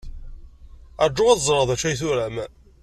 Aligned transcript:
Ṛju 1.09 1.23
ad 1.27 1.39
ẓreɣ 1.47 1.63
d 1.67 1.71
acu 1.73 1.85
ay 1.87 1.95
turam. 2.01 2.35